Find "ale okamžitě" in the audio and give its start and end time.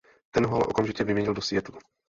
0.55-1.03